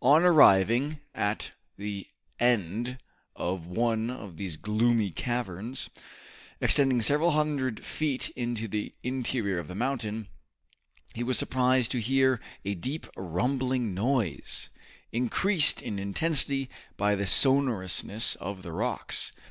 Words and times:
On 0.00 0.22
arriving 0.22 0.98
at 1.14 1.50
the 1.76 2.06
end 2.40 2.96
of 3.36 3.66
one 3.66 4.08
of 4.08 4.38
these 4.38 4.56
gloomy 4.56 5.10
caverns, 5.10 5.90
extending 6.58 7.02
several 7.02 7.32
hundred 7.32 7.84
feet 7.84 8.30
into 8.30 8.66
the 8.66 8.94
interior 9.02 9.58
of 9.58 9.68
the 9.68 9.74
mountain, 9.74 10.28
he 11.14 11.22
was 11.22 11.36
surprised 11.38 11.90
to 11.92 12.00
hear 12.00 12.40
a 12.64 12.74
deep 12.76 13.08
rumbling 13.14 13.92
noise, 13.92 14.70
increased 15.12 15.82
in 15.82 15.98
intensity 15.98 16.70
by 16.96 17.14
the 17.14 17.26
sonorousness 17.26 18.36
of 18.36 18.62
the 18.62 18.72
rocks. 18.72 19.32